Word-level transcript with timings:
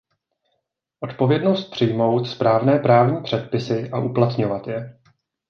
Odpovědnost 0.99 1.71
přijmout 1.71 2.25
správné 2.25 2.79
právní 2.79 3.23
předpisy 3.23 3.89
a 3.93 3.99
uplatňovat 3.99 4.67
je. 4.67 4.99